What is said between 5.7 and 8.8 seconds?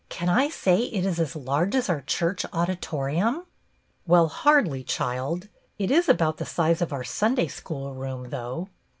It is about the size of our Sunday School room, though."